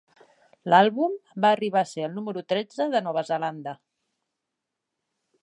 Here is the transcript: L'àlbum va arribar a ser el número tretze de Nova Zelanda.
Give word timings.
L'àlbum 0.73 1.11
va 1.45 1.51
arribar 1.57 1.83
a 1.83 1.89
ser 1.91 2.07
el 2.07 2.15
número 2.15 2.43
tretze 2.55 2.89
de 2.97 3.03
Nova 3.09 3.25
Zelanda. 3.29 3.79